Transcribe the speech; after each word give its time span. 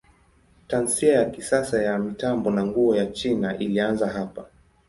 Tasnia 0.67 1.13
ya 1.19 1.29
kisasa 1.31 1.81
ya 1.83 1.99
mitambo 1.99 2.51
na 2.51 2.65
nguo 2.65 2.95
ya 2.95 3.05
China 3.11 3.57
ilianza 3.57 4.07
hapa. 4.07 4.45